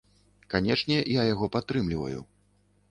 Канечне, 0.53 0.97
я 1.21 1.27
яго 1.33 1.51
падтрымліваю. 1.59 2.19